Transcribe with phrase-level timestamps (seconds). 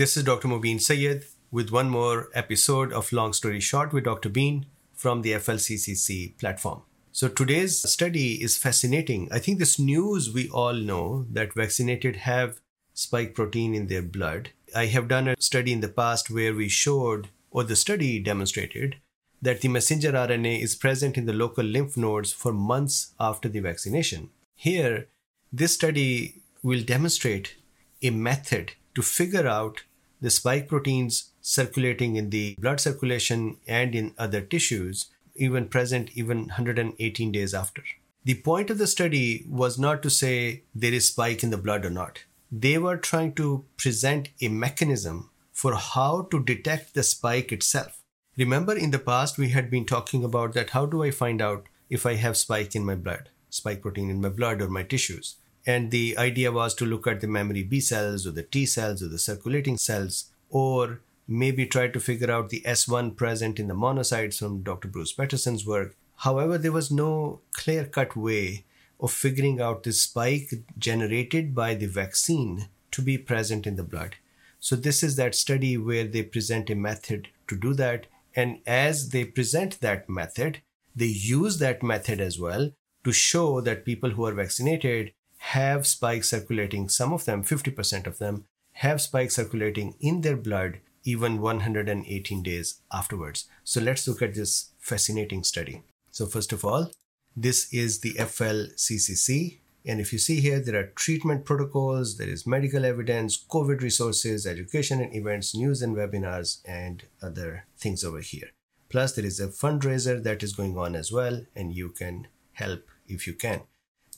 [0.00, 0.48] This is Dr.
[0.48, 4.30] Mobeen Syed with one more episode of Long Story Short with Dr.
[4.30, 6.84] Been from the FLCCC platform.
[7.12, 9.28] So today's study is fascinating.
[9.30, 12.62] I think this news we all know that vaccinated have
[12.94, 14.52] spike protein in their blood.
[14.74, 18.96] I have done a study in the past where we showed, or the study demonstrated,
[19.42, 23.60] that the messenger RNA is present in the local lymph nodes for months after the
[23.60, 24.30] vaccination.
[24.56, 25.08] Here,
[25.52, 27.56] this study will demonstrate
[28.02, 29.82] a method to figure out
[30.20, 36.40] the spike proteins circulating in the blood circulation and in other tissues even present even
[36.46, 37.82] 118 days after.
[38.24, 41.86] The point of the study was not to say there is spike in the blood
[41.86, 42.24] or not.
[42.52, 48.02] They were trying to present a mechanism for how to detect the spike itself.
[48.36, 51.66] Remember in the past we had been talking about that how do I find out
[51.88, 55.36] if I have spike in my blood, spike protein in my blood or my tissues?
[55.66, 59.02] And the idea was to look at the memory B cells or the T cells
[59.02, 63.74] or the circulating cells or maybe try to figure out the S1 present in the
[63.74, 64.88] monocytes from Dr.
[64.88, 65.96] Bruce Patterson's work.
[66.16, 68.64] However, there was no clear cut way
[68.98, 74.16] of figuring out the spike generated by the vaccine to be present in the blood.
[74.58, 78.06] So, this is that study where they present a method to do that.
[78.36, 80.60] And as they present that method,
[80.94, 82.72] they use that method as well
[83.04, 88.18] to show that people who are vaccinated have spikes circulating, some of them, 50% of
[88.18, 93.46] them, have spikes circulating in their blood even 118 days afterwards.
[93.64, 95.82] So let's look at this fascinating study.
[96.10, 96.90] So, first of all,
[97.34, 99.58] this is the FLCCC.
[99.86, 104.46] And if you see here, there are treatment protocols, there is medical evidence, COVID resources,
[104.46, 108.50] education and events, news and webinars, and other things over here.
[108.90, 112.82] Plus, there is a fundraiser that is going on as well, and you can help
[113.08, 113.62] if you can.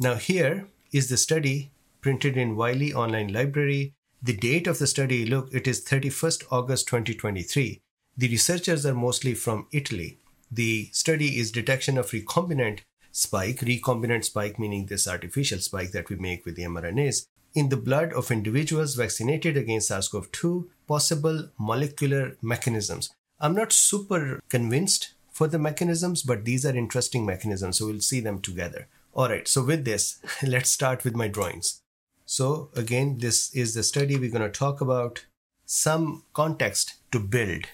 [0.00, 5.26] Now, here is the study printed in Wiley Online Library the date of the study,
[5.26, 7.80] look, it is 31st August 2023.
[8.16, 10.18] The researchers are mostly from Italy.
[10.48, 16.14] The study is detection of recombinant spike, recombinant spike meaning this artificial spike that we
[16.14, 21.48] make with the mRNAs, in the blood of individuals vaccinated against SARS CoV 2, possible
[21.58, 23.12] molecular mechanisms.
[23.40, 28.20] I'm not super convinced for the mechanisms, but these are interesting mechanisms, so we'll see
[28.20, 28.86] them together.
[29.14, 31.82] All right, so with this, let's start with my drawings.
[32.24, 35.26] So, again, this is the study we're going to talk about
[35.66, 37.66] some context to build.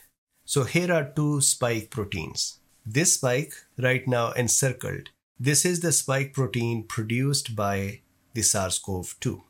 [0.45, 2.59] So, here are two spike proteins.
[2.85, 8.01] This spike, right now encircled, this is the spike protein produced by
[8.35, 9.41] the SARS CoV 2.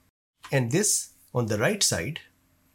[0.53, 2.21] And this on the right side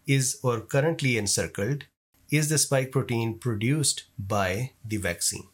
[0.07, 1.85] is, or currently encircled,
[2.31, 5.47] is the spike protein produced by the vaccine.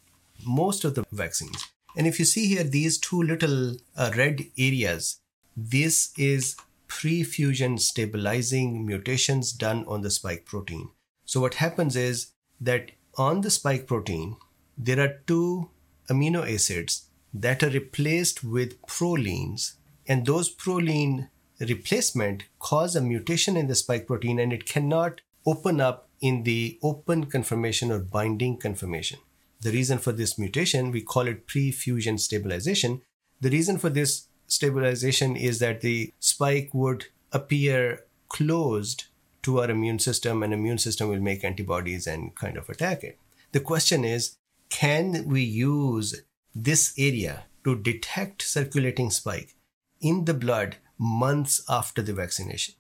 [0.46, 1.68] Most of the vaccines.
[1.99, 5.19] And if you see here, these two little uh, red areas,
[5.57, 6.55] this is
[6.87, 10.91] pre-fusion stabilizing mutations done on the spike protein.
[11.25, 14.37] So what happens is that on the spike protein,
[14.77, 15.71] there are two
[16.09, 19.73] amino acids that are replaced with prolines,
[20.07, 21.27] and those proline
[21.59, 26.79] replacement cause a mutation in the spike protein and it cannot open up in the
[26.81, 29.19] open conformation or binding conformation.
[29.62, 33.02] The reason for this mutation, we call it pre-fusion stabilization.
[33.42, 39.06] The reason for this stabilization is that the spike would appear closed
[39.44, 43.18] to our immune system and immune system will make antibodies and kind of attack it.
[43.52, 44.36] The question is
[44.70, 46.22] can we use
[46.53, 49.56] this area to detect circulating spike
[50.00, 52.76] in the blood months after the vaccination?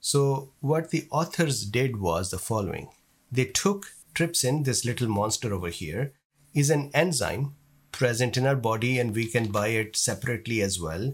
[0.00, 2.88] So what the authors did was the following.
[3.30, 3.86] They took
[4.18, 6.12] trypsin this little monster over here
[6.52, 7.54] is an enzyme
[7.92, 11.12] present in our body and we can buy it separately as well.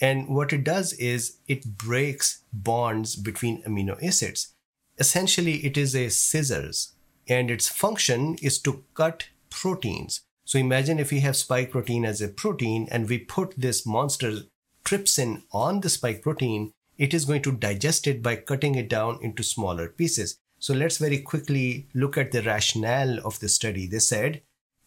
[0.00, 4.54] And what it does is it breaks bonds between amino acids.
[4.98, 6.94] Essentially, it is a scissors
[7.28, 10.20] and its function is to cut proteins.
[10.44, 14.40] So imagine if we have spike protein as a protein and we put this monster
[14.84, 19.18] trypsin on the spike protein, it is going to digest it by cutting it down
[19.22, 20.36] into smaller pieces.
[20.64, 23.86] So let's very quickly look at the rationale of the study.
[23.86, 24.40] They said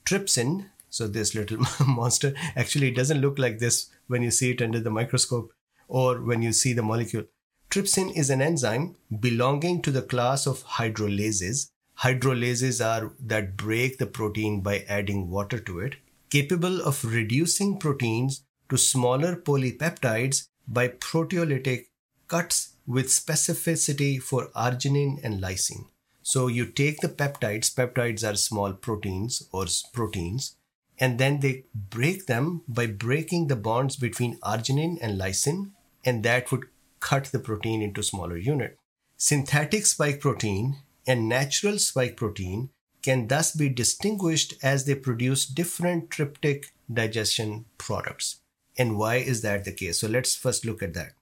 [0.06, 4.62] trypsin so this little monster actually it doesn't look like this when you see it
[4.63, 5.53] under the microscope
[5.88, 7.25] or when you see the molecule.
[7.69, 11.69] Trypsin is an enzyme belonging to the class of hydrolases.
[12.00, 15.97] Hydrolases are that break the protein by adding water to it,
[16.31, 21.85] capable of reducing proteins to smaller polypeptides by proteolytic
[22.27, 25.86] cuts with specificity for arginine and lysine.
[26.24, 30.56] So you take the peptides, peptides are small proteins or proteins,
[30.98, 35.72] and then they break them by breaking the bonds between arginine and lysine
[36.06, 36.66] and that would
[37.00, 38.78] cut the protein into smaller unit
[39.19, 42.69] Synthetic spike protein and natural spike protein
[43.01, 48.42] can thus be distinguished as they produce different tryptic digestion products.
[48.78, 50.01] And why is that the case?
[50.01, 51.13] So let's first look at that.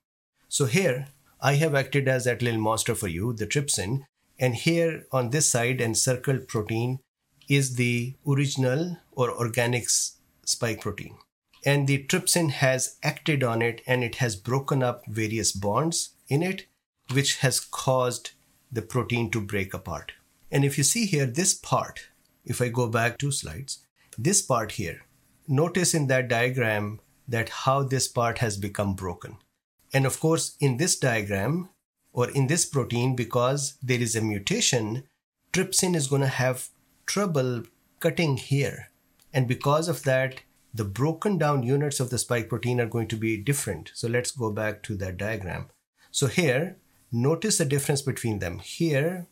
[0.50, 1.08] So here
[1.42, 4.06] I have acted as that little monster for you, the trypsin,
[4.40, 7.00] and here on this side and circled protein
[7.48, 11.18] is the original or organic spike protein.
[11.66, 16.44] And the trypsin has acted on it and it has broken up various bonds in
[16.44, 16.68] it,
[17.12, 18.32] which has caused
[18.72, 20.14] the protein to break apart.
[20.52, 22.08] And if you see here, this part,
[22.46, 23.86] if I go back two slides,
[24.18, 25.02] this part here,
[25.48, 29.38] notice in that diagram that how this part has become broken.
[29.94, 31.70] And of course, in this diagram
[32.14, 35.04] or in this protein, because there is a mutation,
[35.54, 36.70] trypsin is going to have
[37.06, 37.64] trouble
[38.00, 38.92] cutting here.
[39.34, 40.42] And because of that,
[40.74, 43.92] the broken down units of the spike protein are going to be different.
[43.94, 45.68] So let's go back to that diagram.
[46.12, 46.78] So here,
[47.12, 48.60] notice the difference between them.
[48.60, 49.28] Here,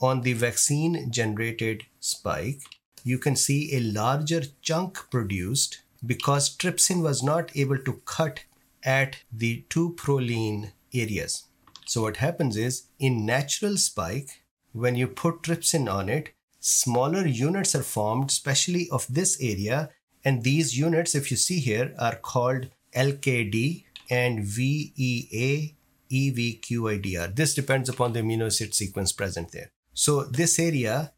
[0.00, 2.62] on the vaccine generated spike,
[3.04, 8.44] you can see a larger chunk produced because trypsin was not able to cut
[8.88, 11.44] at the two proline areas.
[11.84, 14.30] So what happens is in natural spike,
[14.72, 16.30] when you put trypsin on it,
[16.60, 19.90] smaller units are formed, especially of this area.
[20.24, 25.76] And these units, if you see here, are called LKD and VEA
[26.10, 27.36] EVQIDR.
[27.36, 29.70] This depends upon the amino acid sequence present there.
[29.92, 31.12] So this area,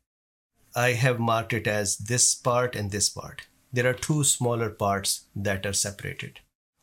[0.75, 3.43] I have marked it as this part and this part.
[3.73, 6.41] There are two smaller parts that are separated.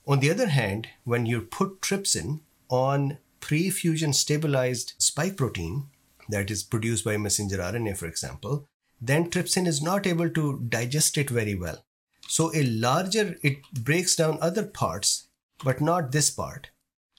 [0.08, 2.40] On the other hand, when you put trypsin
[2.70, 5.88] on pre-fusion stabilized spike protein
[6.30, 8.66] that is produced by messenger RNA, for example,
[9.02, 11.84] then trypsin is not able to digest it very well.
[12.30, 15.28] So a larger, it breaks down other parts,
[15.64, 16.70] but not this part.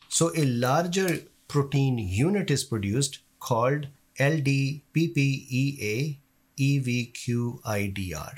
[0.09, 3.89] So a larger protein unit is produced called
[4.19, 6.17] LDPPEA
[6.59, 8.33] EVQIDR.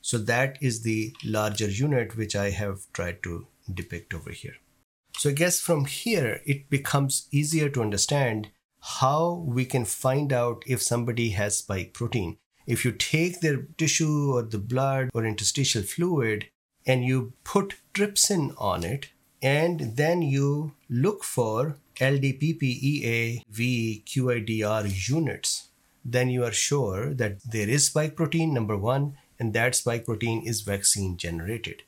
[0.00, 4.56] So that is the larger unit which I have tried to depict over here.
[5.16, 8.50] So I guess from here it becomes easier to understand
[9.00, 12.38] how we can find out if somebody has spike protein.
[12.66, 16.48] If you take their tissue or the blood or interstitial fluid
[16.86, 19.10] and you put trypsin on it,
[19.42, 25.68] and then you look for LDPPEA VQIDR units,
[26.04, 30.42] then you are sure that there is spike protein, number one, and that spike protein
[30.46, 31.82] is vaccine generated.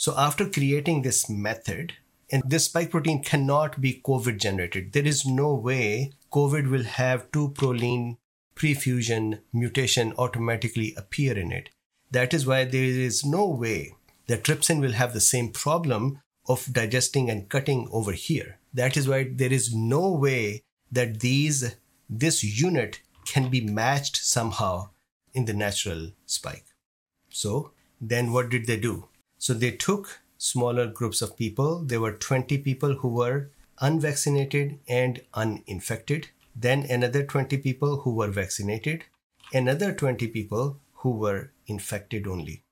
[0.00, 1.92] So after creating this method,
[2.32, 4.94] and this spike protein cannot be COVID generated.
[4.94, 8.16] There is no way COVID will have two proline
[8.56, 11.68] prefusion mutation automatically appear in it.
[12.10, 13.94] That is why there is no way
[14.26, 18.58] that trypsin will have the same problem of digesting and cutting over here.
[18.72, 21.76] That is why there is no way that these
[22.08, 24.88] this unit can be matched somehow
[25.34, 26.64] in the natural spike.
[27.28, 29.10] So then what did they do?
[29.40, 31.82] So they took smaller groups of people.
[31.82, 36.28] There were 20 people who were unvaccinated and uninfected.
[36.54, 39.04] Then another 20 people who were vaccinated.
[39.54, 42.64] Another 20 people who were infected only.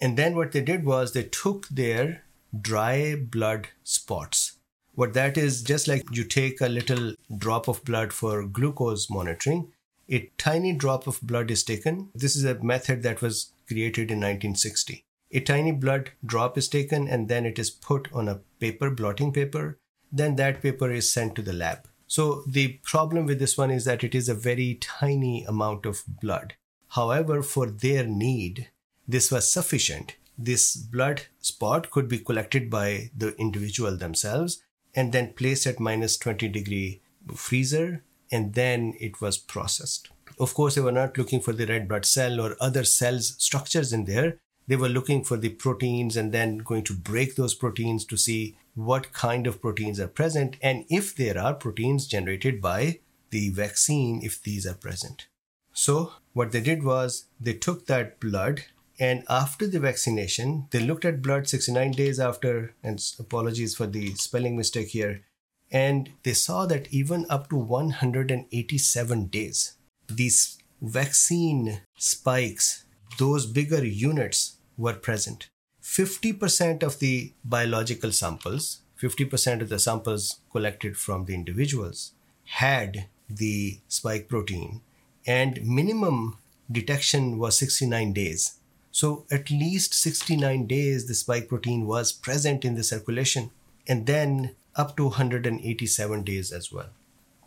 [0.00, 2.22] And then what they did was they took their
[2.60, 4.52] dry blood spots.
[4.94, 9.72] What that is, just like you take a little drop of blood for glucose monitoring,
[10.08, 12.10] a tiny drop of blood is taken.
[12.14, 15.04] This is a method that was created in 1960
[15.34, 19.32] a tiny blood drop is taken and then it is put on a paper, blotting
[19.32, 19.78] paper.
[20.12, 21.88] Then that paper is sent to the lab.
[22.06, 26.04] So the problem with this one is that it is a very tiny amount of
[26.06, 26.54] blood.
[26.90, 28.70] However, for their need,
[29.08, 30.14] this was sufficient.
[30.38, 34.62] This blood spot could be collected by the individual themselves
[34.94, 37.02] and then placed at minus 20 degree
[37.34, 40.10] freezer and then it was processed.
[40.38, 43.92] Of course, they were not looking for the red blood cell or other cells structures
[43.92, 48.04] in there they were looking for the proteins and then going to break those proteins
[48.06, 53.00] to see what kind of proteins are present and if there are proteins generated by
[53.30, 55.26] the vaccine if these are present.
[55.72, 58.64] So, what they did was they took that blood
[58.98, 64.14] and after the vaccination, they looked at blood 69 days after, and apologies for the
[64.14, 65.22] spelling mistake here,
[65.70, 69.76] and they saw that even up to 187 days,
[70.08, 72.84] these vaccine spikes
[73.18, 75.48] those bigger units were present.
[75.82, 82.12] 50% of the biological samples, 50% of the samples collected from the individuals
[82.44, 84.80] had the spike protein
[85.26, 86.38] and minimum
[86.70, 88.58] detection was 69 days.
[88.92, 93.50] So at least 69 days the spike protein was present in the circulation
[93.86, 96.90] and then up to 187 days as well.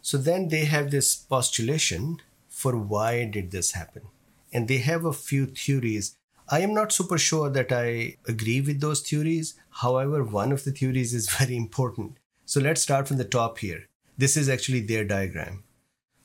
[0.02, 4.04] So then they have this postulation for why did this happen.
[4.52, 6.17] And they have a few theories.
[6.50, 9.56] I am not super sure that I agree with those theories.
[9.70, 12.18] However, one of the theories is very important.
[12.46, 13.86] So let's start from the top here.
[14.18, 15.64] This is actually their diagram.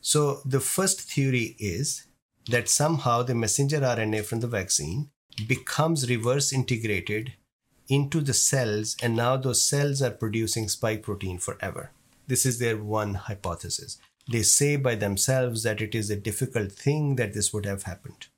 [0.00, 2.06] So the first theory is
[2.48, 5.10] that somehow the messenger RNA from the vaccine
[5.46, 7.34] becomes reverse integrated
[7.88, 11.90] into the cells, and now those cells are producing spike protein forever.
[12.26, 13.98] This is their one hypothesis.
[14.30, 18.28] They say by themselves that it is a difficult thing that this would have happened.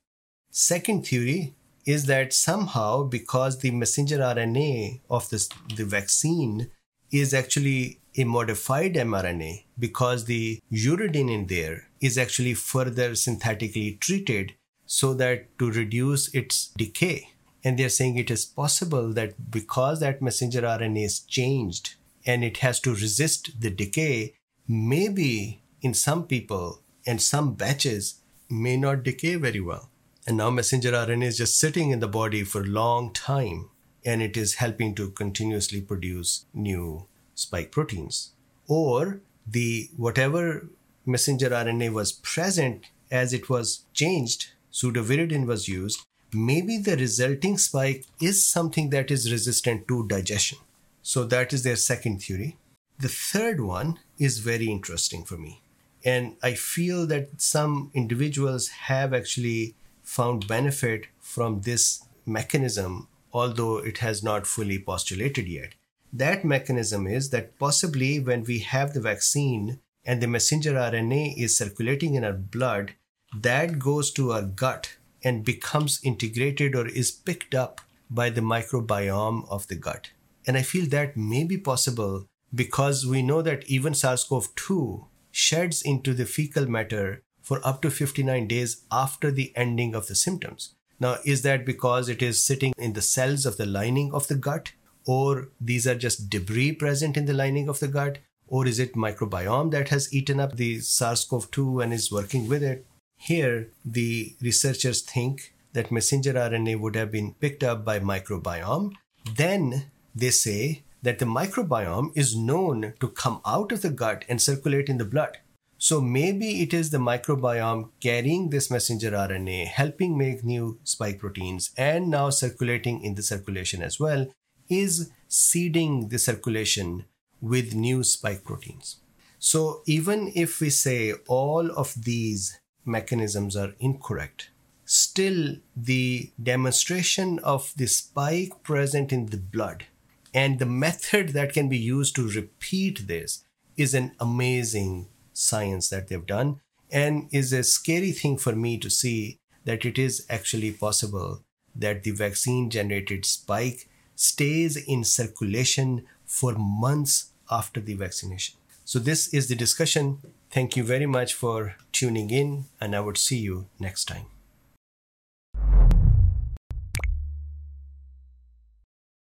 [0.51, 1.53] Second theory
[1.85, 6.71] is that somehow, because the messenger RNA of this, the vaccine
[7.11, 14.53] is actually a modified mRNA because the uridine in there is actually further synthetically treated
[14.85, 17.29] so that to reduce its decay.
[17.63, 22.57] And they're saying it is possible that because that messenger RNA is changed and it
[22.57, 24.33] has to resist the decay,
[24.67, 29.89] maybe in some people and some batches may not decay very well.
[30.27, 33.69] And now messenger RNA is just sitting in the body for a long time
[34.03, 37.05] and it is helping to continuously produce new
[37.35, 38.31] spike proteins.
[38.67, 40.67] Or the whatever
[41.05, 46.01] messenger RNA was present as it was changed, pseudouridine was used,
[46.33, 50.57] maybe the resulting spike is something that is resistant to digestion.
[51.01, 52.57] So that is their second theory.
[52.99, 55.61] The third one is very interesting for me.
[56.03, 63.97] And I feel that some individuals have actually found benefit from this mechanism, although it
[63.97, 65.73] has not fully postulated yet.
[66.13, 71.57] That mechanism is that possibly when we have the vaccine and the messenger RNA is
[71.57, 72.93] circulating in our blood,
[73.35, 79.45] that goes to our gut and becomes integrated or is picked up by the microbiome
[79.49, 80.11] of the gut.
[80.47, 85.07] And I feel that may be possible because we know that even SARS CoV 2
[85.31, 90.15] sheds into the fecal matter for up to 59 days after the ending of the
[90.15, 90.73] symptoms.
[90.99, 94.35] Now, is that because it is sitting in the cells of the lining of the
[94.35, 94.71] gut
[95.05, 98.93] or these are just debris present in the lining of the gut, or is it
[98.93, 102.85] microbiome that has eaten up the SARS CoV 2 and is working with it?
[103.17, 108.93] Here, the researchers think that messenger RNA would have been picked up by microbiome.
[109.35, 114.41] Then they say that the microbiome is known to come out of the gut and
[114.41, 115.37] circulate in the blood.
[115.77, 121.71] So maybe it is the microbiome carrying this messenger RNA, helping make new spike proteins,
[121.77, 124.27] and now circulating in the circulation as well,
[124.69, 127.05] is seeding the circulation
[127.41, 128.97] with new spike proteins.
[129.37, 134.49] So, even if we say all of these mechanisms are incorrect,
[134.85, 139.85] still the demonstration of the spike present in the blood
[140.33, 143.43] and the method that can be used to repeat this
[143.77, 146.61] is an amazing science that they've done
[146.91, 151.43] and is a scary thing for me to see that it is actually possible
[151.75, 158.55] that the vaccine generated spike stays in circulation for months after the vaccination.
[158.85, 160.19] So, this is the discussion.
[160.51, 164.34] Thank you very much for tuning in, and I would see you next time.